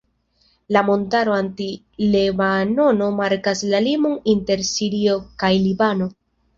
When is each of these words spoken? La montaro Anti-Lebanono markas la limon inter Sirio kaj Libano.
La 0.75 0.81
montaro 0.87 1.35
Anti-Lebanono 1.41 3.11
markas 3.21 3.65
la 3.77 3.85
limon 3.91 4.19
inter 4.37 4.69
Sirio 4.75 5.23
kaj 5.45 5.57
Libano. 5.71 6.15